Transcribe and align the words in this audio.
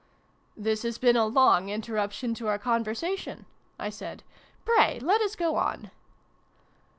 ""This 0.57 0.81
has 0.81 0.97
been 0.97 1.15
a 1.15 1.27
long 1.27 1.69
interruption 1.69 2.33
to 2.33 2.47
our 2.47 2.57
conversation," 2.57 3.45
I 3.77 3.91
said." 3.91 4.23
Pray 4.65 4.99
let 4.99 5.21
us 5.21 5.35
go 5.35 5.57
on 5.57 5.91